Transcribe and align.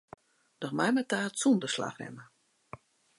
Doch 0.61 0.75
my 0.77 0.89
mar 0.93 1.07
taart 1.11 1.35
sûnder 1.41 1.71
slachrjemme. 1.73 2.23